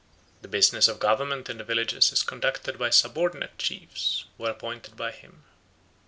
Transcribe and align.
The 0.41 0.47
business 0.47 0.87
of 0.87 0.97
government 0.99 1.47
in 1.47 1.59
the 1.59 1.63
villages 1.63 2.11
is 2.11 2.23
conducted 2.23 2.79
by 2.79 2.89
subordinate 2.89 3.59
chiefs, 3.59 4.25
who 4.35 4.47
are 4.47 4.49
appointed 4.49 4.97
by 4.97 5.11
him. 5.11 5.43